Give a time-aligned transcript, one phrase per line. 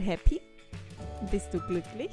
[0.00, 0.40] happy?
[1.30, 2.10] Bist du glücklich?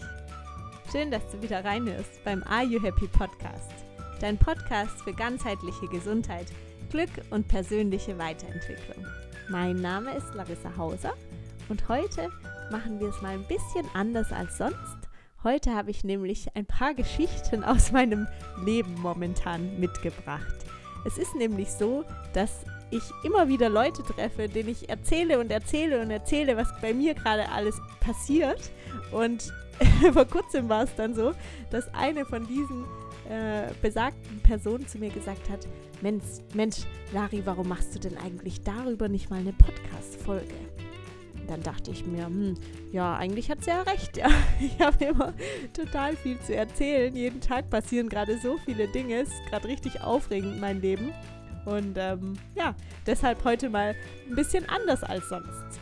[0.91, 3.71] Schön, dass du wieder reinhörst beim Are You Happy Podcast.
[4.19, 6.47] Dein Podcast für ganzheitliche Gesundheit,
[6.89, 9.05] Glück und persönliche Weiterentwicklung.
[9.49, 11.13] Mein Name ist Larissa Hauser
[11.69, 12.29] und heute
[12.71, 14.97] machen wir es mal ein bisschen anders als sonst.
[15.43, 18.27] Heute habe ich nämlich ein paar Geschichten aus meinem
[18.65, 20.65] Leben momentan mitgebracht.
[21.05, 26.01] Es ist nämlich so, dass ich immer wieder Leute treffe, denen ich erzähle und erzähle
[26.01, 28.71] und erzähle, was bei mir gerade alles passiert.
[29.11, 29.53] Und
[30.13, 31.33] vor kurzem war es dann so,
[31.69, 32.85] dass eine von diesen
[33.29, 35.67] äh, besagten Personen zu mir gesagt hat,
[36.01, 36.23] Mensch,
[36.53, 36.77] Mensch,
[37.13, 40.53] Lari, warum machst du denn eigentlich darüber nicht mal eine Podcast-Folge?
[41.47, 42.55] Dann dachte ich mir, hm,
[42.91, 44.17] ja, eigentlich hat sie ja recht.
[44.17, 44.27] Ja.
[44.59, 45.33] Ich habe immer
[45.73, 47.15] total viel zu erzählen.
[47.15, 49.21] Jeden Tag passieren gerade so viele Dinge.
[49.21, 51.13] Es ist gerade richtig aufregend, mein Leben.
[51.67, 52.73] Und ähm, ja,
[53.05, 53.93] deshalb heute mal
[54.29, 55.81] ein bisschen anders als sonst.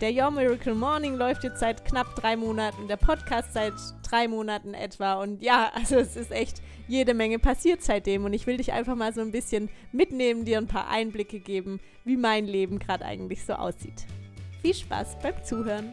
[0.00, 3.74] Der Your Miracle Morning läuft jetzt seit knapp drei Monaten, der Podcast seit
[4.08, 5.14] drei Monaten etwa.
[5.14, 8.24] Und ja, also es ist echt jede Menge passiert seitdem.
[8.24, 11.78] Und ich will dich einfach mal so ein bisschen mitnehmen, dir ein paar Einblicke geben,
[12.06, 14.06] wie mein Leben gerade eigentlich so aussieht.
[14.62, 15.92] Viel Spaß beim Zuhören!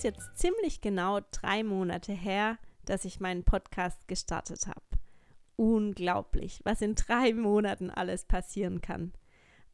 [0.00, 4.80] Ist jetzt ziemlich genau drei Monate her, dass ich meinen Podcast gestartet habe.
[5.56, 9.12] Unglaublich, was in drei Monaten alles passieren kann.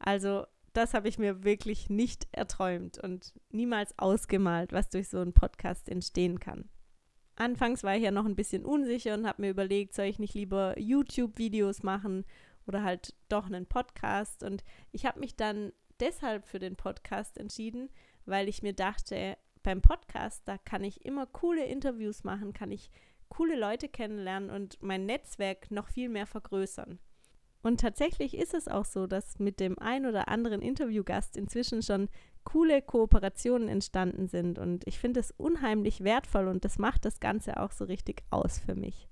[0.00, 5.32] Also, das habe ich mir wirklich nicht erträumt und niemals ausgemalt, was durch so einen
[5.32, 6.68] Podcast entstehen kann.
[7.36, 10.34] Anfangs war ich ja noch ein bisschen unsicher und habe mir überlegt, soll ich nicht
[10.34, 12.24] lieber YouTube-Videos machen
[12.66, 14.42] oder halt doch einen Podcast.
[14.42, 17.90] Und ich habe mich dann deshalb für den Podcast entschieden,
[18.24, 19.36] weil ich mir dachte,
[19.66, 22.88] beim Podcast, da kann ich immer coole Interviews machen, kann ich
[23.28, 27.00] coole Leute kennenlernen und mein Netzwerk noch viel mehr vergrößern.
[27.62, 32.08] Und tatsächlich ist es auch so, dass mit dem ein oder anderen Interviewgast inzwischen schon
[32.44, 34.60] coole Kooperationen entstanden sind.
[34.60, 38.60] Und ich finde es unheimlich wertvoll und das macht das Ganze auch so richtig aus
[38.60, 39.08] für mich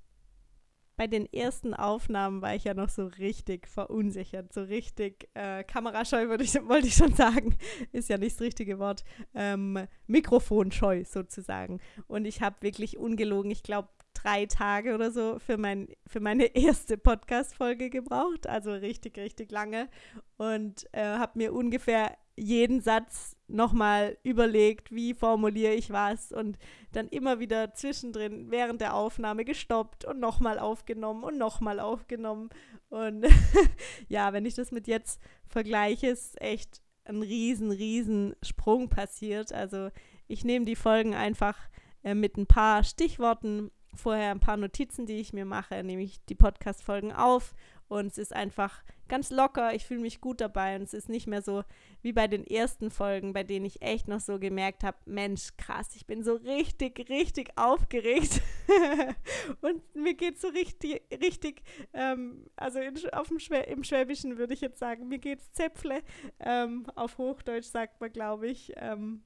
[0.96, 6.28] bei den ersten Aufnahmen war ich ja noch so richtig verunsichert, so richtig äh, kamerascheu,
[6.28, 7.56] würde ich, wollte ich schon sagen.
[7.92, 9.04] Ist ja nicht das richtige Wort.
[9.34, 11.80] Ähm, Mikrofonscheu sozusagen.
[12.06, 16.44] Und ich habe wirklich ungelogen, ich glaube, drei Tage oder so für, mein, für meine
[16.56, 18.46] erste Podcast-Folge gebraucht.
[18.46, 19.88] Also richtig, richtig lange.
[20.36, 26.58] Und äh, habe mir ungefähr jeden Satz nochmal überlegt, wie formuliere ich was und
[26.92, 32.50] dann immer wieder zwischendrin während der Aufnahme gestoppt und nochmal aufgenommen und nochmal aufgenommen.
[32.88, 33.26] Und
[34.08, 39.52] ja, wenn ich das mit jetzt vergleiche, ist echt ein riesen, riesen Sprung passiert.
[39.52, 39.90] Also
[40.26, 41.56] ich nehme die Folgen einfach
[42.02, 46.24] äh, mit ein paar Stichworten, vorher ein paar Notizen, die ich mir mache, nehme ich
[46.26, 47.54] die Podcast-Folgen auf
[47.88, 51.26] und es ist einfach ganz locker, ich fühle mich gut dabei und es ist nicht
[51.26, 51.62] mehr so
[52.02, 55.94] wie bei den ersten Folgen, bei denen ich echt noch so gemerkt habe, Mensch, krass,
[55.94, 58.40] ich bin so richtig, richtig aufgeregt.
[59.60, 61.62] Und mir geht es so richtig, richtig,
[61.92, 65.52] ähm, also in, auf dem Schwä im Schwäbischen würde ich jetzt sagen, mir geht es
[65.52, 66.02] Zäpfle,
[66.40, 69.22] ähm, auf Hochdeutsch sagt man, glaube ich, ähm,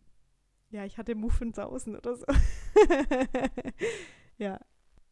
[0.71, 2.27] ja, ich hatte Muffensausen oder so.
[4.39, 4.59] ja,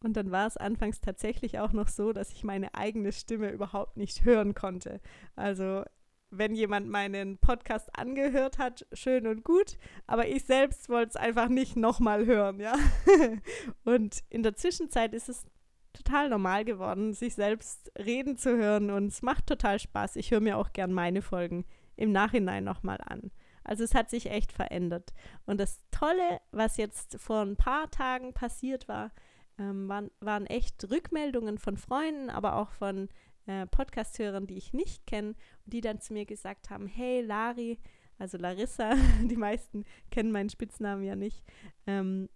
[0.03, 3.97] und dann war es anfangs tatsächlich auch noch so, dass ich meine eigene Stimme überhaupt
[3.97, 5.00] nicht hören konnte.
[5.34, 5.84] Also
[6.31, 11.48] wenn jemand meinen Podcast angehört hat, schön und gut, aber ich selbst wollte es einfach
[11.48, 12.75] nicht nochmal hören, ja.
[13.84, 15.47] und in der Zwischenzeit ist es
[15.93, 20.16] total normal geworden, sich selbst reden zu hören und es macht total Spaß.
[20.16, 21.64] Ich höre mir auch gern meine Folgen
[21.97, 23.31] im Nachhinein nochmal an.
[23.66, 25.12] Also es hat sich echt verändert.
[25.44, 29.12] Und das Tolle, was jetzt vor ein paar Tagen passiert war,
[29.59, 33.09] ähm, waren, waren echt Rückmeldungen von Freunden, aber auch von
[33.47, 35.34] äh, Podcast-Hörern, die ich nicht kenne,
[35.65, 37.79] die dann zu mir gesagt haben, hey Lari,
[38.19, 38.94] also Larissa,
[39.25, 41.43] die meisten kennen meinen Spitznamen ja nicht,
[41.87, 42.29] ähm,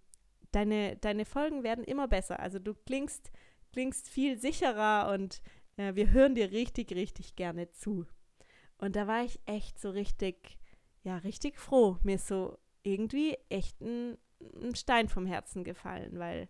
[0.51, 2.39] deine, deine Folgen werden immer besser.
[2.39, 3.31] Also du klingst,
[3.71, 5.41] klingst viel sicherer und
[5.77, 8.05] äh, wir hören dir richtig, richtig gerne zu.
[8.77, 10.57] Und da war ich echt so richtig,
[11.03, 11.97] ja, richtig froh.
[12.03, 14.17] Mir ist so irgendwie echt ein,
[14.61, 16.49] ein Stein vom Herzen gefallen, weil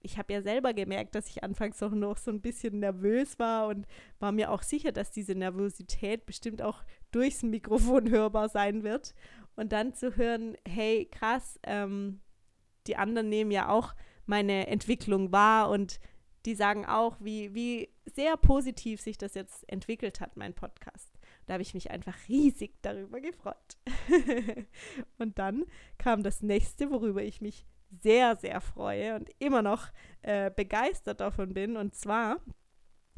[0.00, 3.68] ich habe ja selber gemerkt, dass ich anfangs auch noch so ein bisschen nervös war
[3.68, 3.86] und
[4.20, 9.14] war mir auch sicher, dass diese Nervosität bestimmt auch durchs Mikrofon hörbar sein wird.
[9.56, 12.20] Und dann zu hören, hey, krass, ähm,
[12.86, 13.94] die anderen nehmen ja auch
[14.24, 15.98] meine Entwicklung wahr und
[16.46, 21.17] die sagen auch, wie, wie sehr positiv sich das jetzt entwickelt hat, mein Podcast.
[21.48, 23.78] Da habe ich mich einfach riesig darüber gefreut.
[25.18, 25.64] und dann
[25.96, 27.64] kam das nächste, worüber ich mich
[28.02, 29.88] sehr, sehr freue und immer noch
[30.20, 31.78] äh, begeistert davon bin.
[31.78, 32.42] Und zwar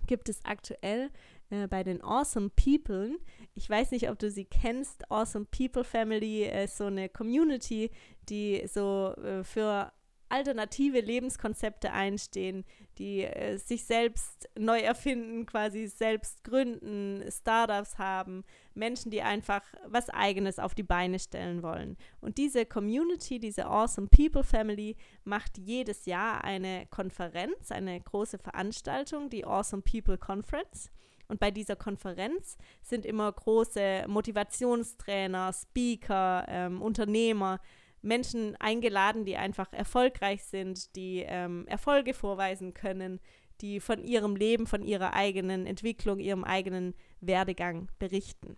[0.06, 1.10] gibt es aktuell
[1.50, 3.18] äh, bei den Awesome People,
[3.54, 7.90] ich weiß nicht, ob du sie kennst, Awesome People Family ist so eine Community,
[8.28, 9.92] die so äh, für
[10.30, 12.64] alternative Lebenskonzepte einstehen,
[12.98, 18.44] die äh, sich selbst neu erfinden, quasi selbst gründen, Startups haben,
[18.74, 21.96] Menschen, die einfach was eigenes auf die Beine stellen wollen.
[22.20, 29.30] Und diese Community, diese Awesome People Family macht jedes Jahr eine Konferenz, eine große Veranstaltung,
[29.30, 30.90] die Awesome People Conference.
[31.30, 37.60] Und bei dieser Konferenz sind immer große Motivationstrainer, Speaker, ähm, Unternehmer,
[38.02, 43.20] Menschen eingeladen, die einfach erfolgreich sind, die ähm, Erfolge vorweisen können,
[43.61, 48.56] die von ihrem Leben, von ihrer eigenen Entwicklung, ihrem eigenen Werdegang berichten.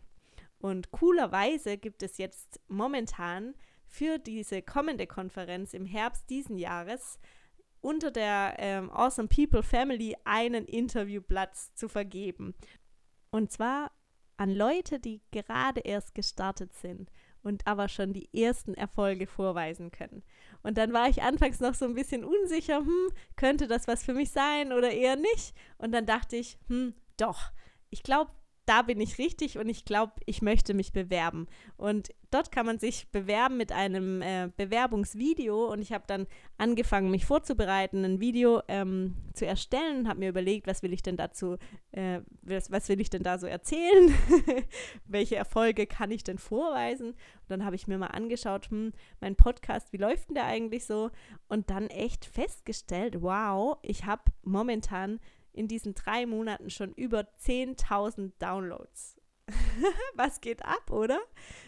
[0.59, 3.55] Und coolerweise gibt es jetzt momentan
[3.85, 7.19] für diese kommende Konferenz im Herbst diesen Jahres
[7.81, 12.55] unter der ähm, Awesome People Family einen Interviewplatz zu vergeben.
[13.31, 13.91] Und zwar
[14.37, 17.11] an Leute, die gerade erst gestartet sind
[17.43, 20.23] und aber schon die ersten Erfolge vorweisen können.
[20.63, 24.15] Und dann war ich anfangs noch so ein bisschen unsicher, hm, könnte das was für
[24.15, 25.55] mich sein oder eher nicht?
[25.79, 27.51] Und dann dachte ich, hm, doch.
[27.91, 28.31] Ich glaube,
[28.73, 31.47] da bin ich richtig und ich glaube, ich möchte mich bewerben.
[31.77, 36.27] Und dort kann man sich bewerben mit einem äh, Bewerbungsvideo und ich habe dann
[36.57, 41.19] angefangen, mich vorzubereiten, ein Video ähm, zu erstellen, habe mir überlegt, was will ich denn
[41.19, 41.59] dazu,
[41.91, 44.15] äh, was, was, will ich denn da so erzählen,
[45.07, 47.09] welche Erfolge kann ich denn vorweisen.
[47.09, 50.87] Und dann habe ich mir mal angeschaut, hm, mein Podcast, wie läuft denn der eigentlich
[50.87, 51.11] so?
[51.47, 55.21] Und dann echt festgestellt, wow, ich habe momentan
[55.53, 59.17] in diesen drei Monaten schon über 10.000 Downloads.
[60.15, 61.21] Was geht ab, oder?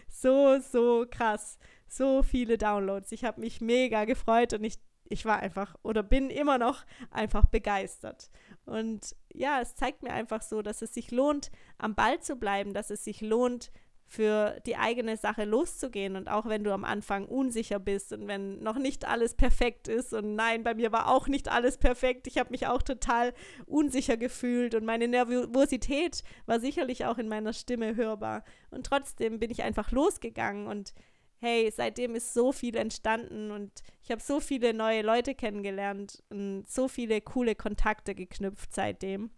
[0.09, 1.57] So, so krass.
[1.87, 3.11] So viele Downloads.
[3.11, 4.75] Ich habe mich mega gefreut und ich,
[5.07, 8.31] ich war einfach oder bin immer noch einfach begeistert.
[8.65, 12.73] Und ja, es zeigt mir einfach so, dass es sich lohnt, am Ball zu bleiben,
[12.73, 13.71] dass es sich lohnt,
[14.07, 16.15] für die eigene Sache loszugehen.
[16.15, 20.13] Und auch wenn du am Anfang unsicher bist und wenn noch nicht alles perfekt ist,
[20.13, 23.33] und nein, bei mir war auch nicht alles perfekt, ich habe mich auch total
[23.65, 28.43] unsicher gefühlt und meine Nervosität war sicherlich auch in meiner Stimme hörbar.
[28.69, 30.93] Und trotzdem bin ich einfach losgegangen und
[31.37, 33.71] hey, seitdem ist so viel entstanden und
[34.01, 39.31] ich habe so viele neue Leute kennengelernt und so viele coole Kontakte geknüpft seitdem.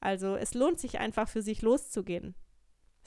[0.00, 2.34] Also es lohnt sich einfach für sich loszugehen.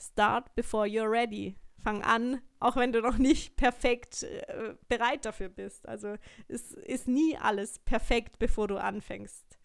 [0.00, 1.56] Start before you're ready.
[1.82, 5.88] Fang an, auch wenn du noch nicht perfekt äh, bereit dafür bist.
[5.88, 6.16] Also
[6.48, 9.58] es ist nie alles perfekt, bevor du anfängst.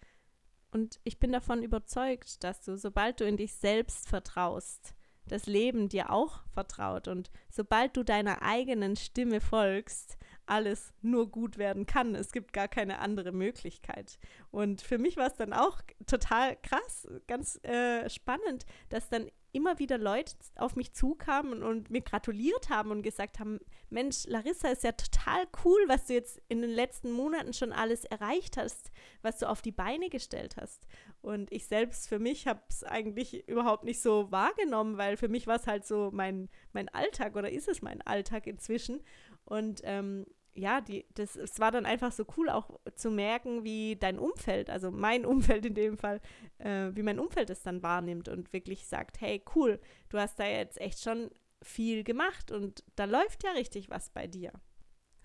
[0.71, 4.95] Und ich bin davon überzeugt, dass du, sobald du in dich selbst vertraust,
[5.27, 11.57] das Leben dir auch vertraut und sobald du deiner eigenen Stimme folgst, alles nur gut
[11.57, 12.15] werden kann.
[12.15, 14.19] Es gibt gar keine andere Möglichkeit.
[14.51, 19.79] Und für mich war es dann auch total krass, ganz äh, spannend, dass dann immer
[19.79, 23.59] wieder Leute auf mich zukamen und mir gratuliert haben und gesagt haben,
[23.89, 28.03] Mensch, Larissa ist ja total cool, was du jetzt in den letzten Monaten schon alles
[28.03, 28.91] erreicht hast,
[29.21, 30.87] was du auf die Beine gestellt hast.
[31.21, 35.47] Und ich selbst für mich habe es eigentlich überhaupt nicht so wahrgenommen, weil für mich
[35.47, 39.01] war es halt so mein, mein Alltag oder ist es mein Alltag inzwischen.
[39.45, 43.95] Und ähm, ja, die, das, es war dann einfach so cool auch zu merken, wie
[43.95, 46.21] dein Umfeld, also mein Umfeld in dem Fall,
[46.59, 49.79] äh, wie mein Umfeld es dann wahrnimmt und wirklich sagt, hey, cool,
[50.09, 51.31] du hast da jetzt echt schon
[51.63, 54.51] viel gemacht und da läuft ja richtig was bei dir.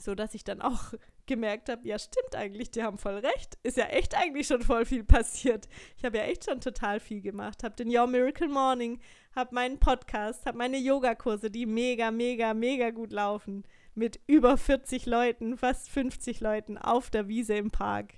[0.00, 0.94] So dass ich dann auch
[1.26, 3.58] gemerkt habe, ja stimmt eigentlich, die haben voll recht.
[3.64, 5.68] Ist ja echt eigentlich schon voll viel passiert.
[5.96, 7.64] Ich habe ja echt schon total viel gemacht.
[7.64, 9.00] Habe den Your Miracle Morning,
[9.34, 13.64] habe meinen Podcast, habe meine Yogakurse, die mega, mega, mega gut laufen
[13.98, 18.14] mit über 40 Leuten, fast 50 Leuten auf der Wiese im Park.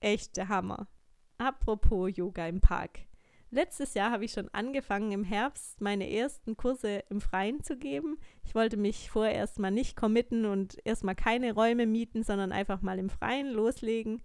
[0.00, 0.88] Echt der Hammer.
[1.38, 2.98] Apropos Yoga im Park.
[3.50, 8.18] Letztes Jahr habe ich schon angefangen, im Herbst meine ersten Kurse im Freien zu geben.
[8.42, 12.98] Ich wollte mich vorerst mal nicht committen und erstmal keine Räume mieten, sondern einfach mal
[12.98, 14.20] im Freien loslegen.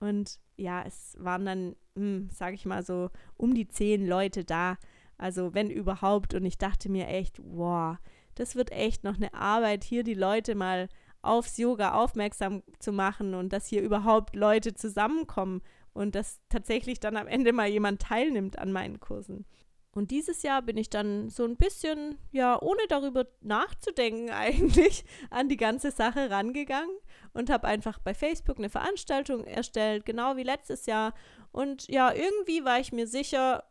[0.00, 4.78] Und ja, es waren dann, hm, sage ich mal so, um die zehn Leute da.
[5.18, 6.34] Also wenn überhaupt.
[6.34, 7.98] Und ich dachte mir echt, wow,
[8.38, 10.88] das wird echt noch eine Arbeit, hier die Leute mal
[11.22, 17.16] aufs Yoga aufmerksam zu machen und dass hier überhaupt Leute zusammenkommen und dass tatsächlich dann
[17.16, 19.44] am Ende mal jemand teilnimmt an meinen Kursen.
[19.90, 25.48] Und dieses Jahr bin ich dann so ein bisschen, ja, ohne darüber nachzudenken eigentlich, an
[25.48, 26.96] die ganze Sache rangegangen
[27.32, 31.14] und habe einfach bei Facebook eine Veranstaltung erstellt, genau wie letztes Jahr.
[31.50, 33.64] Und ja, irgendwie war ich mir sicher,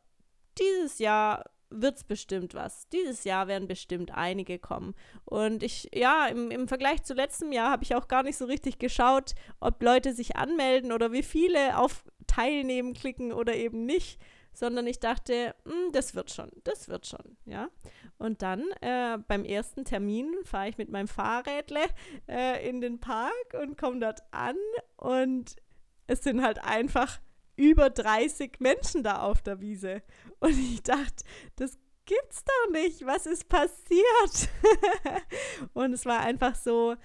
[0.57, 2.87] dieses Jahr wird es bestimmt was.
[2.89, 4.95] Dieses Jahr werden bestimmt einige kommen.
[5.25, 8.45] Und ich, ja, im, im Vergleich zu letztem Jahr habe ich auch gar nicht so
[8.45, 14.19] richtig geschaut, ob Leute sich anmelden oder wie viele auf Teilnehmen klicken oder eben nicht,
[14.53, 17.69] sondern ich dachte, hm, das wird schon, das wird schon, ja.
[18.17, 21.81] Und dann äh, beim ersten Termin fahre ich mit meinem Fahrrädle
[22.27, 24.55] äh, in den Park und komme dort an
[24.95, 25.55] und
[26.07, 27.19] es sind halt einfach
[27.57, 30.01] über 30 Menschen da auf der Wiese.
[30.39, 31.25] Und ich dachte,
[31.57, 33.05] das gibt's doch nicht.
[33.05, 34.49] Was ist passiert?
[35.73, 36.95] und es war einfach so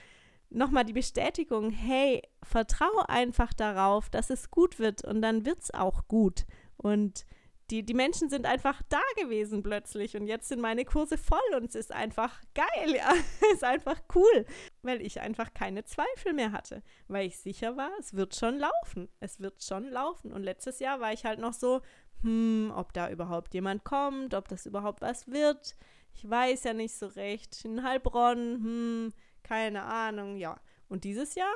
[0.50, 6.06] nochmal die Bestätigung, hey, vertraue einfach darauf, dass es gut wird und dann wird's auch
[6.06, 6.44] gut.
[6.76, 7.26] Und
[7.70, 11.68] die, die Menschen sind einfach da gewesen plötzlich und jetzt sind meine Kurse voll und
[11.68, 14.46] es ist einfach geil, ja, es ist einfach cool,
[14.82, 19.08] weil ich einfach keine Zweifel mehr hatte, weil ich sicher war, es wird schon laufen,
[19.20, 20.32] es wird schon laufen.
[20.32, 21.80] Und letztes Jahr war ich halt noch so,
[22.22, 25.76] hm, ob da überhaupt jemand kommt, ob das überhaupt was wird,
[26.14, 30.60] ich weiß ja nicht so recht, in Heilbronn, hm, keine Ahnung, ja.
[30.88, 31.52] Und dieses Jahr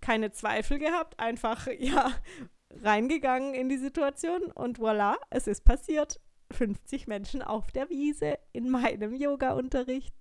[0.00, 2.12] keine Zweifel gehabt, einfach, ja,
[2.82, 6.20] reingegangen in die Situation und voilà, es ist passiert.
[6.52, 10.14] 50 Menschen auf der Wiese in meinem Yoga-Unterricht.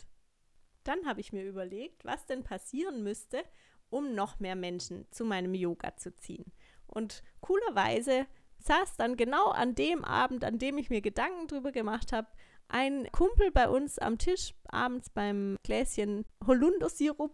[0.83, 3.43] Dann habe ich mir überlegt, was denn passieren müsste,
[3.89, 6.51] um noch mehr Menschen zu meinem Yoga zu ziehen.
[6.87, 8.25] Und coolerweise
[8.59, 12.27] saß dann genau an dem Abend, an dem ich mir Gedanken drüber gemacht habe,
[12.67, 17.33] ein Kumpel bei uns am Tisch abends beim Gläschen Holundersirup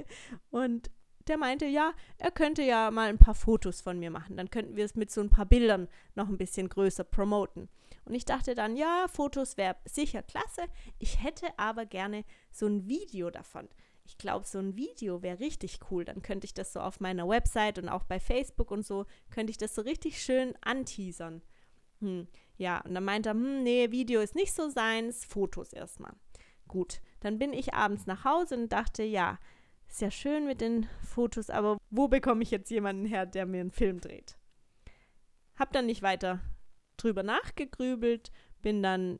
[0.50, 0.90] und
[1.28, 4.36] der meinte, ja, er könnte ja mal ein paar Fotos von mir machen.
[4.36, 7.68] Dann könnten wir es mit so ein paar Bildern noch ein bisschen größer promoten.
[8.04, 10.62] Und ich dachte dann, ja, Fotos wäre sicher klasse.
[10.98, 13.68] Ich hätte aber gerne so ein Video davon.
[14.04, 16.04] Ich glaube, so ein Video wäre richtig cool.
[16.04, 19.50] Dann könnte ich das so auf meiner Website und auch bei Facebook und so, könnte
[19.50, 21.42] ich das so richtig schön anteasern.
[22.00, 26.14] Hm, ja, und dann meinte er, hm, nee, Video ist nicht so seins, Fotos erstmal.
[26.66, 29.38] Gut, dann bin ich abends nach Hause und dachte, ja,
[30.00, 33.70] ja schön mit den Fotos, aber wo bekomme ich jetzt jemanden her, der mir einen
[33.70, 34.38] Film dreht?
[35.56, 36.40] Hab dann nicht weiter
[36.96, 38.30] drüber nachgegrübelt,
[38.62, 39.18] bin dann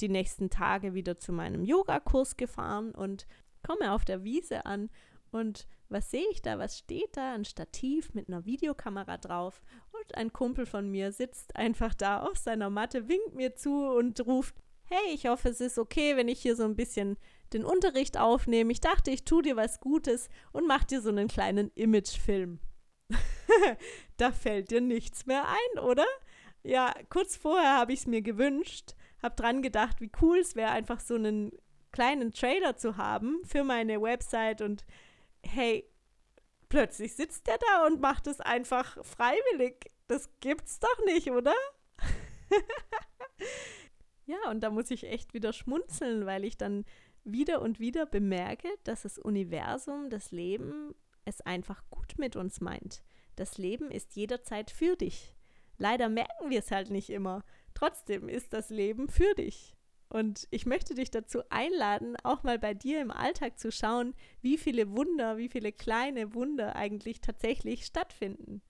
[0.00, 3.26] die nächsten Tage wieder zu meinem Yogakurs gefahren und
[3.62, 4.90] komme auf der Wiese an
[5.30, 6.58] und was sehe ich da?
[6.58, 7.34] Was steht da?
[7.34, 9.62] Ein Stativ mit einer Videokamera drauf
[9.92, 14.26] und ein Kumpel von mir sitzt einfach da auf seiner Matte, winkt mir zu und
[14.26, 17.16] ruft: Hey, ich hoffe, es ist okay, wenn ich hier so ein bisschen
[17.52, 18.70] den Unterricht aufnehmen.
[18.70, 22.60] Ich dachte, ich tue dir was Gutes und mach dir so einen kleinen Imagefilm.
[24.16, 26.06] da fällt dir nichts mehr ein, oder?
[26.62, 30.70] Ja, kurz vorher habe ich es mir gewünscht, habe dran gedacht, wie cool es wäre,
[30.70, 31.52] einfach so einen
[31.92, 34.84] kleinen Trailer zu haben für meine Website und
[35.44, 35.88] hey,
[36.68, 39.92] plötzlich sitzt der da und macht es einfach freiwillig.
[40.08, 41.54] Das gibt's doch nicht, oder?
[44.26, 46.84] ja, und da muss ich echt wieder schmunzeln, weil ich dann
[47.26, 53.02] wieder und wieder bemerke, dass das Universum, das Leben es einfach gut mit uns meint.
[53.34, 55.34] Das Leben ist jederzeit für dich.
[55.76, 57.44] Leider merken wir es halt nicht immer.
[57.74, 59.74] Trotzdem ist das Leben für dich.
[60.08, 64.56] Und ich möchte dich dazu einladen, auch mal bei dir im Alltag zu schauen, wie
[64.56, 68.62] viele Wunder, wie viele kleine Wunder eigentlich tatsächlich stattfinden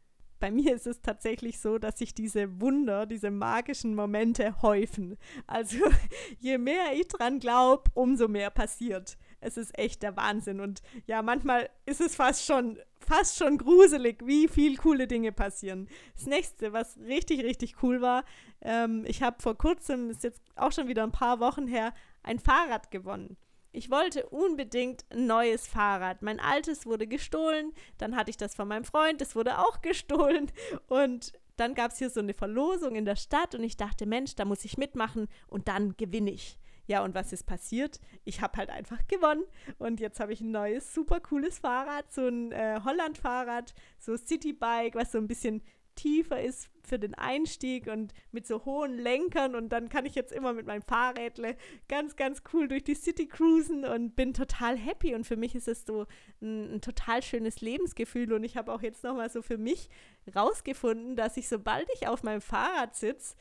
[0.46, 5.18] bei mir ist es tatsächlich so, dass sich diese Wunder, diese magischen Momente häufen.
[5.48, 5.78] Also
[6.38, 9.18] je mehr ich dran glaube, umso mehr passiert.
[9.40, 10.60] Es ist echt der Wahnsinn.
[10.60, 15.88] Und ja, manchmal ist es fast schon, fast schon gruselig, wie viel coole Dinge passieren.
[16.14, 18.24] Das nächste, was richtig, richtig cool war,
[18.60, 22.38] ähm, ich habe vor kurzem, ist jetzt auch schon wieder ein paar Wochen her, ein
[22.38, 23.36] Fahrrad gewonnen.
[23.76, 26.22] Ich wollte unbedingt ein neues Fahrrad.
[26.22, 30.50] Mein altes wurde gestohlen, dann hatte ich das von meinem Freund, das wurde auch gestohlen
[30.88, 34.34] und dann gab es hier so eine Verlosung in der Stadt und ich dachte, Mensch,
[34.34, 36.58] da muss ich mitmachen und dann gewinne ich.
[36.86, 38.00] Ja, und was ist passiert?
[38.24, 39.44] Ich habe halt einfach gewonnen
[39.76, 44.94] und jetzt habe ich ein neues, super cooles Fahrrad, so ein äh, Holland-Fahrrad, so Citybike,
[44.94, 45.62] was so ein bisschen
[45.96, 50.32] tiefer ist für den Einstieg und mit so hohen Lenkern und dann kann ich jetzt
[50.32, 51.56] immer mit meinem Fahrrädle
[51.88, 55.66] ganz, ganz cool durch die City cruisen und bin total happy und für mich ist
[55.66, 56.06] es so
[56.40, 59.88] ein, ein total schönes Lebensgefühl und ich habe auch jetzt nochmal so für mich
[60.34, 63.34] rausgefunden, dass ich, sobald ich auf meinem Fahrrad sitze,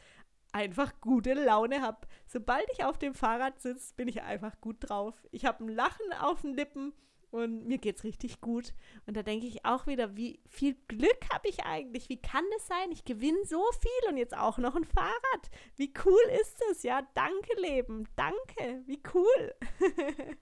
[0.51, 2.07] einfach gute Laune habe.
[2.27, 5.13] Sobald ich auf dem Fahrrad sitze, bin ich einfach gut drauf.
[5.31, 6.93] Ich habe ein Lachen auf den Lippen
[7.35, 8.73] und mir geht's richtig gut.
[9.05, 12.07] Und da denke ich auch wieder, wie viel Glück habe ich eigentlich?
[12.09, 12.91] Wie kann das sein?
[12.91, 15.49] Ich gewinne so viel und jetzt auch noch ein Fahrrad.
[15.75, 16.83] Wie cool ist das?
[16.83, 18.83] Ja, danke Leben, danke.
[18.85, 19.53] Wie cool.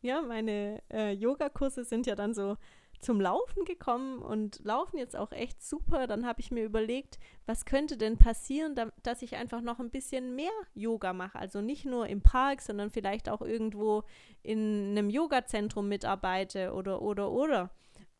[0.00, 2.56] ja, meine äh, Yogakurse sind ja dann so
[3.00, 6.06] zum Laufen gekommen und laufen jetzt auch echt super.
[6.06, 9.90] Dann habe ich mir überlegt, was könnte denn passieren, da, dass ich einfach noch ein
[9.90, 11.38] bisschen mehr Yoga mache.
[11.38, 14.04] Also nicht nur im Park, sondern vielleicht auch irgendwo
[14.42, 17.70] in einem Yoga-Zentrum mitarbeite oder, oder, oder.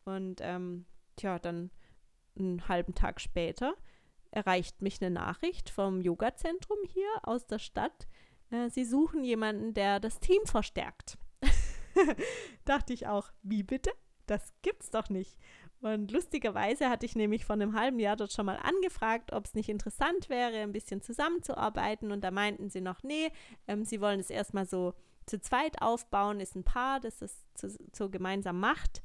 [0.05, 1.71] Und ähm, tja, dann
[2.37, 3.75] einen halben Tag später
[4.31, 8.07] erreicht mich eine Nachricht vom Yoga-Zentrum hier aus der Stadt.
[8.49, 11.17] Äh, sie suchen jemanden, der das Team verstärkt.
[12.65, 13.91] Dachte ich auch, wie bitte?
[14.27, 15.37] Das gibt's doch nicht.
[15.81, 19.53] Und lustigerweise hatte ich nämlich vor einem halben Jahr dort schon mal angefragt, ob es
[19.53, 22.11] nicht interessant wäre, ein bisschen zusammenzuarbeiten.
[22.11, 23.31] Und da meinten sie noch, nee,
[23.67, 24.93] ähm, sie wollen es erstmal so
[25.27, 27.45] zu zweit aufbauen, ist ein Paar, das es
[27.93, 29.03] so gemeinsam macht.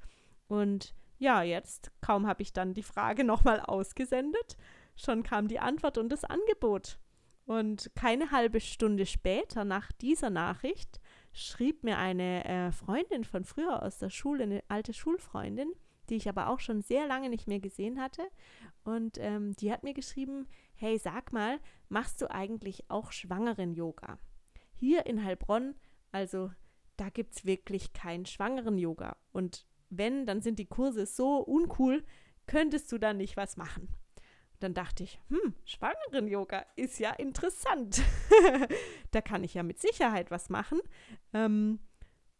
[0.49, 4.57] Und ja, jetzt kaum habe ich dann die Frage nochmal ausgesendet,
[4.97, 6.99] schon kam die Antwort und das Angebot.
[7.45, 11.01] Und keine halbe Stunde später nach dieser Nachricht
[11.33, 15.73] schrieb mir eine äh, Freundin von früher aus der Schule, eine alte Schulfreundin,
[16.09, 18.23] die ich aber auch schon sehr lange nicht mehr gesehen hatte.
[18.85, 21.59] Und ähm, die hat mir geschrieben, hey, sag mal,
[21.89, 24.19] machst du eigentlich auch Schwangeren-Yoga?
[24.75, 25.75] Hier in Heilbronn,
[26.11, 26.51] also
[26.97, 29.17] da gibt es wirklich keinen Schwangeren-Yoga.
[29.33, 32.05] Und wenn, dann sind die Kurse so uncool,
[32.47, 33.89] könntest du da nicht was machen.
[34.63, 38.01] Dann dachte ich, hm, Schwangeren-Yoga ist ja interessant.
[39.11, 40.81] da kann ich ja mit Sicherheit was machen.
[41.33, 41.81] Ähm,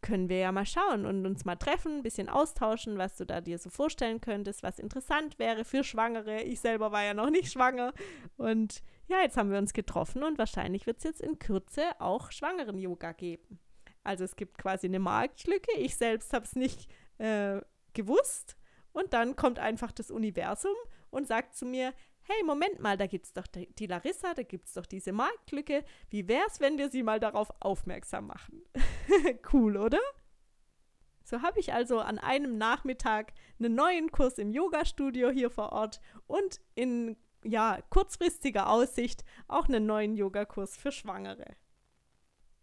[0.01, 3.41] können wir ja mal schauen und uns mal treffen, ein bisschen austauschen, was du da
[3.41, 6.43] dir so vorstellen könntest, was interessant wäre für Schwangere.
[6.43, 7.93] Ich selber war ja noch nicht schwanger.
[8.37, 12.31] Und ja, jetzt haben wir uns getroffen und wahrscheinlich wird es jetzt in Kürze auch
[12.31, 13.59] Schwangeren-Yoga geben.
[14.05, 15.71] Also es gibt quasi eine Marktlücke.
[15.77, 17.59] Ich selbst habe es nicht äh,
[17.93, 18.55] gewusst.
[18.93, 20.75] Und dann kommt einfach das Universum
[21.09, 24.67] und sagt zu mir, hey, Moment mal, da gibt es doch die Larissa, da gibt
[24.67, 25.83] es doch diese Marktlücke.
[26.09, 28.63] Wie wäre es, wenn wir sie mal darauf aufmerksam machen?
[29.53, 29.99] cool, oder?
[31.23, 36.01] So habe ich also an einem Nachmittag einen neuen Kurs im Yoga-Studio hier vor Ort
[36.27, 41.55] und in ja, kurzfristiger Aussicht auch einen neuen Yogakurs für Schwangere.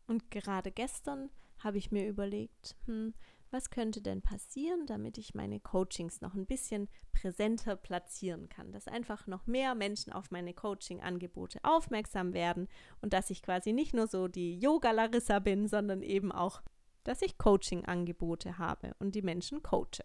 [0.06, 3.14] Und gerade gestern habe ich mir überlegt, hm,
[3.50, 8.86] was könnte denn passieren, damit ich meine Coachings noch ein bisschen präsenter platzieren kann, dass
[8.86, 12.68] einfach noch mehr Menschen auf meine Coaching-Angebote aufmerksam werden
[13.00, 16.62] und dass ich quasi nicht nur so die Yoga-Larissa bin, sondern eben auch,
[17.04, 20.04] dass ich Coaching-Angebote habe und die Menschen coache.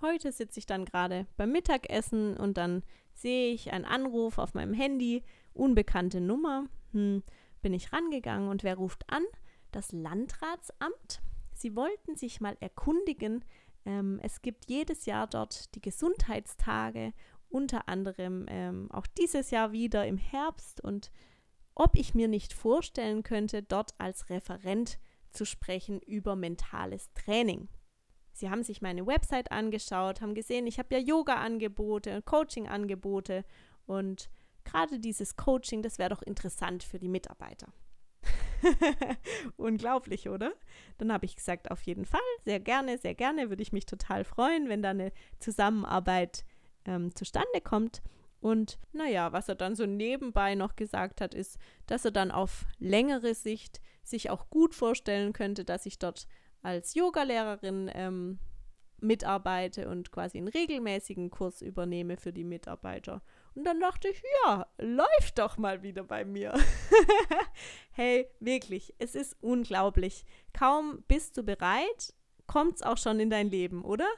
[0.00, 4.74] Heute sitze ich dann gerade beim Mittagessen und dann sehe ich einen Anruf auf meinem
[4.74, 5.22] Handy,
[5.52, 6.66] unbekannte Nummer.
[6.92, 7.22] Hm,
[7.60, 9.22] bin ich rangegangen und wer ruft an?
[9.70, 11.22] Das Landratsamt
[11.62, 13.44] Sie wollten sich mal erkundigen.
[13.84, 17.12] Ähm, es gibt jedes Jahr dort die Gesundheitstage,
[17.48, 21.12] unter anderem ähm, auch dieses Jahr wieder im Herbst und
[21.76, 24.98] ob ich mir nicht vorstellen könnte, dort als Referent
[25.30, 27.68] zu sprechen über mentales Training.
[28.32, 33.44] Sie haben sich meine Website angeschaut, haben gesehen, ich habe ja Yoga-Angebote und Coaching-Angebote
[33.86, 34.30] und
[34.64, 37.72] gerade dieses Coaching, das wäre doch interessant für die Mitarbeiter.
[39.56, 40.52] Unglaublich, oder?
[40.98, 44.24] Dann habe ich gesagt, auf jeden Fall, sehr gerne, sehr gerne, würde ich mich total
[44.24, 46.44] freuen, wenn da eine Zusammenarbeit
[46.84, 48.02] ähm, zustande kommt.
[48.40, 52.66] Und naja, was er dann so nebenbei noch gesagt hat, ist, dass er dann auf
[52.78, 56.26] längere Sicht sich auch gut vorstellen könnte, dass ich dort
[56.62, 58.38] als Yogalehrerin ähm,
[59.00, 63.22] mitarbeite und quasi einen regelmäßigen Kurs übernehme für die Mitarbeiter.
[63.54, 66.54] Und dann dachte ich, ja, läuft doch mal wieder bei mir.
[67.92, 70.24] hey, wirklich, es ist unglaublich.
[70.52, 72.14] Kaum bist du bereit,
[72.46, 74.08] kommt es auch schon in dein Leben, oder?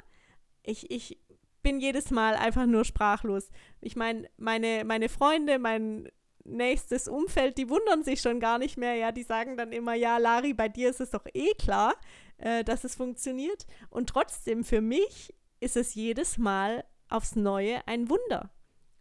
[0.63, 1.19] Ich, ich
[1.63, 3.51] bin jedes Mal einfach nur sprachlos.
[3.81, 6.09] Ich meine, meine, meine Freunde, mein
[6.45, 8.95] nächstes Umfeld, die wundern sich schon gar nicht mehr.
[8.95, 11.95] Ja, die sagen dann immer, ja, Lari, bei dir ist es doch eh klar,
[12.39, 13.67] äh, dass es funktioniert.
[13.91, 18.51] Und trotzdem, für mich ist es jedes Mal aufs Neue ein Wunder.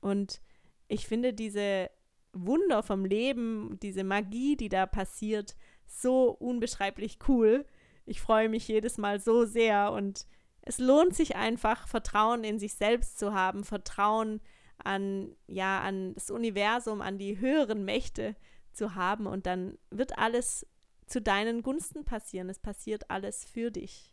[0.04, 0.42] Und
[0.88, 1.90] ich finde diese
[2.34, 5.56] Wunder vom Leben, diese Magie, die da passiert,
[5.88, 7.66] so unbeschreiblich cool.
[8.06, 10.28] Ich freue mich jedes Mal so sehr und
[10.62, 14.42] es lohnt sich einfach, Vertrauen in sich selbst zu haben, Vertrauen
[14.84, 18.36] an, ja, an das Universum, an die höheren Mächte
[18.74, 20.66] zu haben und dann wird alles
[21.06, 22.50] zu deinen Gunsten passieren.
[22.50, 24.13] Es passiert alles für dich.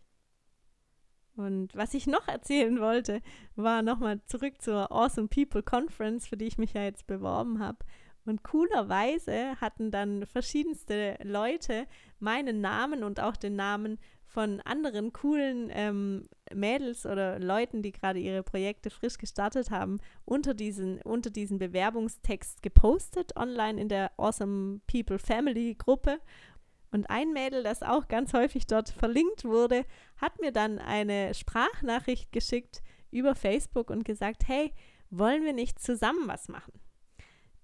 [1.37, 3.21] Und was ich noch erzählen wollte,
[3.57, 7.79] war nochmal zurück zur Awesome People Conference, für die ich mich ja jetzt beworben habe.
[8.27, 11.87] Und coolerweise hatten dann verschiedenste Leute
[12.19, 13.99] meinen Namen und auch den Namen
[14.31, 20.55] von anderen coolen ähm, Mädels oder Leuten, die gerade ihre Projekte frisch gestartet haben, unter
[20.55, 26.21] diesen, unter diesen Bewerbungstext gepostet online in der Awesome People Family Gruppe.
[26.93, 29.85] Und ein Mädel, das auch ganz häufig dort verlinkt wurde,
[30.17, 34.73] hat mir dann eine Sprachnachricht geschickt über Facebook und gesagt, hey,
[35.11, 36.73] wollen wir nicht zusammen was machen?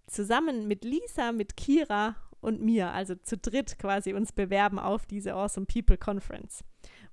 [0.07, 5.35] Zusammen mit Lisa, mit Kira und mir, also zu dritt quasi uns bewerben auf diese
[5.35, 6.63] Awesome People Conference.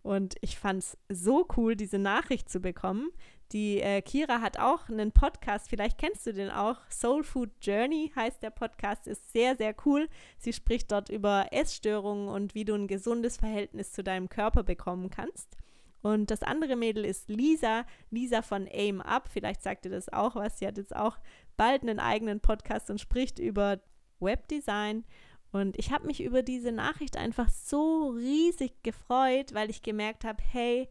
[0.03, 3.09] Und ich fand es so cool, diese Nachricht zu bekommen.
[3.53, 6.77] Die äh, Kira hat auch einen Podcast, vielleicht kennst du den auch.
[6.89, 10.09] Soul Food Journey heißt der Podcast, ist sehr, sehr cool.
[10.39, 15.11] Sie spricht dort über Essstörungen und wie du ein gesundes Verhältnis zu deinem Körper bekommen
[15.11, 15.55] kannst.
[16.01, 19.29] Und das andere Mädel ist Lisa, Lisa von Aim Up.
[19.31, 20.57] Vielleicht sagt ihr das auch was.
[20.57, 21.19] Sie hat jetzt auch
[21.55, 23.79] bald einen eigenen Podcast und spricht über
[24.19, 25.05] Webdesign.
[25.51, 30.41] Und ich habe mich über diese Nachricht einfach so riesig gefreut, weil ich gemerkt habe,
[30.43, 30.89] hey,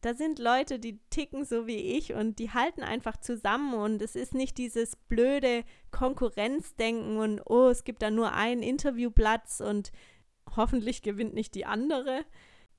[0.00, 4.14] da sind Leute, die ticken so wie ich und die halten einfach zusammen und es
[4.14, 9.90] ist nicht dieses blöde Konkurrenzdenken und oh, es gibt da nur einen Interviewplatz und
[10.56, 12.24] hoffentlich gewinnt nicht die andere,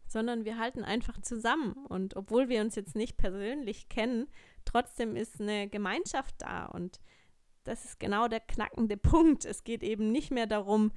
[0.07, 4.27] sondern wir halten einfach zusammen und obwohl wir uns jetzt nicht persönlich kennen,
[4.63, 6.99] trotzdem ist eine Gemeinschaft da und
[7.65, 9.45] das ist genau der knackende Punkt.
[9.45, 10.91] Es geht eben nicht mehr darum,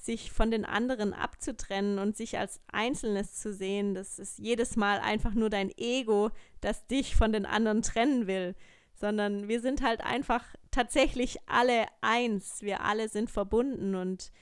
[0.00, 3.94] sich von den anderen abzutrennen und sich als Einzelnes zu sehen.
[3.94, 6.30] Das ist jedes Mal einfach nur dein Ego,
[6.60, 8.54] das dich von den anderen trennen will,
[8.94, 12.62] sondern wir sind halt einfach tatsächlich alle eins.
[12.62, 14.32] Wir alle sind verbunden und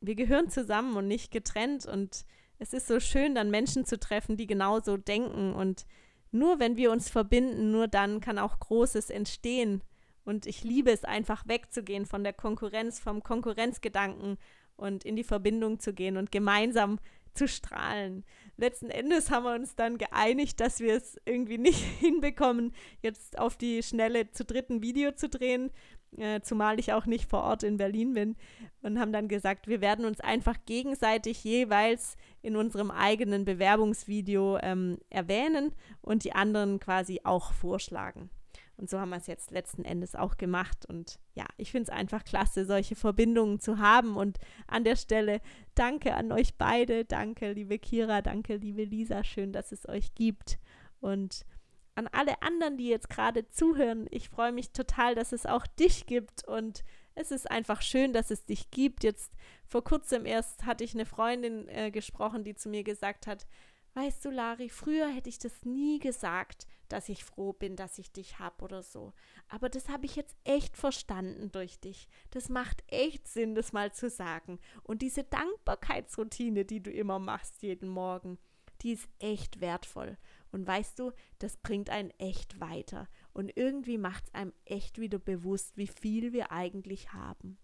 [0.00, 1.86] wir gehören zusammen und nicht getrennt.
[1.86, 2.24] Und
[2.58, 5.52] es ist so schön, dann Menschen zu treffen, die genauso denken.
[5.54, 5.86] Und
[6.30, 9.82] nur wenn wir uns verbinden, nur dann kann auch Großes entstehen.
[10.24, 14.38] Und ich liebe es einfach wegzugehen von der Konkurrenz, vom Konkurrenzgedanken
[14.76, 16.98] und in die Verbindung zu gehen und gemeinsam
[17.34, 18.24] zu strahlen.
[18.56, 23.56] Letzten Endes haben wir uns dann geeinigt, dass wir es irgendwie nicht hinbekommen, jetzt auf
[23.56, 25.70] die Schnelle zu dritten Video zu drehen,
[26.16, 28.36] äh, zumal ich auch nicht vor Ort in Berlin bin
[28.82, 34.98] und haben dann gesagt, wir werden uns einfach gegenseitig jeweils in unserem eigenen Bewerbungsvideo ähm,
[35.10, 38.30] erwähnen und die anderen quasi auch vorschlagen.
[38.76, 40.84] Und so haben wir es jetzt letzten Endes auch gemacht.
[40.86, 44.16] Und ja, ich finde es einfach klasse, solche Verbindungen zu haben.
[44.16, 45.40] Und an der Stelle
[45.74, 47.04] danke an euch beide.
[47.04, 48.20] Danke, liebe Kira.
[48.20, 49.22] Danke, liebe Lisa.
[49.22, 50.58] Schön, dass es euch gibt.
[51.00, 51.46] Und
[51.94, 56.06] an alle anderen, die jetzt gerade zuhören, ich freue mich total, dass es auch dich
[56.06, 56.46] gibt.
[56.46, 56.82] Und
[57.14, 59.04] es ist einfach schön, dass es dich gibt.
[59.04, 59.32] Jetzt
[59.66, 63.46] vor kurzem erst hatte ich eine Freundin äh, gesprochen, die zu mir gesagt hat,
[63.94, 68.12] weißt du, Lari, früher hätte ich das nie gesagt, dass ich froh bin, dass ich
[68.12, 69.12] dich habe oder so.
[69.48, 72.08] Aber das habe ich jetzt echt verstanden durch dich.
[72.30, 74.58] Das macht echt Sinn, das mal zu sagen.
[74.82, 78.38] Und diese Dankbarkeitsroutine, die du immer machst jeden Morgen,
[78.82, 80.18] die ist echt wertvoll.
[80.52, 83.08] Und weißt du, das bringt einen echt weiter.
[83.32, 87.58] Und irgendwie macht es einem echt wieder bewusst, wie viel wir eigentlich haben.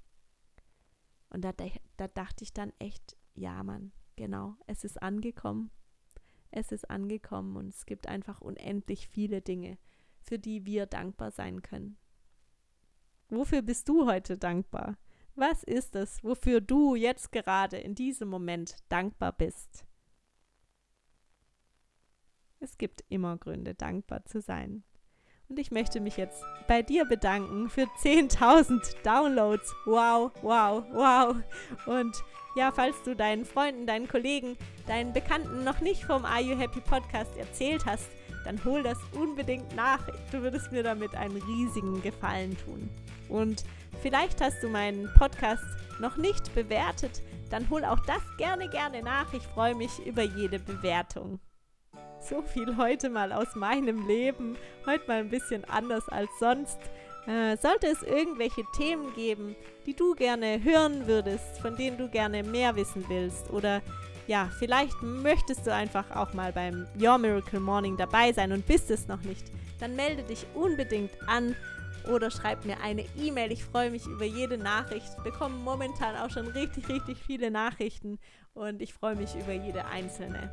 [1.28, 1.52] Und da,
[1.96, 5.70] da dachte ich dann echt, ja, Mann, genau, es ist angekommen
[6.50, 9.78] es ist angekommen und es gibt einfach unendlich viele Dinge,
[10.20, 11.96] für die wir dankbar sein können.
[13.28, 14.98] Wofür bist du heute dankbar?
[15.36, 19.86] Was ist es, wofür du jetzt gerade in diesem Moment dankbar bist?
[22.58, 24.84] Es gibt immer Gründe, dankbar zu sein.
[25.50, 29.74] Und ich möchte mich jetzt bei dir bedanken für 10.000 Downloads.
[29.84, 31.36] Wow, wow, wow.
[31.86, 32.16] Und
[32.54, 36.80] ja, falls du deinen Freunden, deinen Kollegen, deinen Bekannten noch nicht vom Are You Happy
[36.80, 38.06] Podcast erzählt hast,
[38.44, 40.06] dann hol das unbedingt nach.
[40.30, 42.88] Du würdest mir damit einen riesigen Gefallen tun.
[43.28, 43.64] Und
[44.02, 45.64] vielleicht hast du meinen Podcast
[45.98, 49.34] noch nicht bewertet, dann hol auch das gerne, gerne nach.
[49.34, 51.40] Ich freue mich über jede Bewertung.
[52.20, 54.56] So viel heute mal aus meinem Leben.
[54.86, 56.78] Heute mal ein bisschen anders als sonst.
[57.26, 59.56] Äh, sollte es irgendwelche Themen geben,
[59.86, 63.82] die du gerne hören würdest, von denen du gerne mehr wissen willst oder
[64.26, 68.90] ja, vielleicht möchtest du einfach auch mal beim Your Miracle Morning dabei sein und bist
[68.90, 71.56] es noch nicht, dann melde dich unbedingt an
[72.10, 73.52] oder schreib mir eine E-Mail.
[73.52, 75.06] Ich freue mich über jede Nachricht.
[75.18, 78.18] Ich bekomme momentan auch schon richtig, richtig viele Nachrichten
[78.54, 80.52] und ich freue mich über jede einzelne.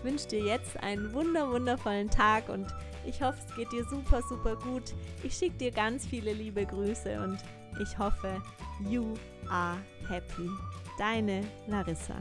[0.00, 2.66] Ich wünsche dir jetzt einen wunder, wundervollen Tag und
[3.06, 4.94] ich hoffe, es geht dir super, super gut.
[5.22, 7.36] Ich schicke dir ganz viele liebe Grüße und
[7.82, 8.40] ich hoffe,
[8.88, 9.12] you
[9.50, 9.76] are
[10.08, 10.48] happy.
[10.98, 12.14] Deine Larissa.